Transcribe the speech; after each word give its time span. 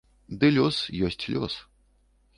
Ды 0.43 0.47
лёс 0.55 0.77
ёсць 1.09 1.25
лёс. 1.35 1.53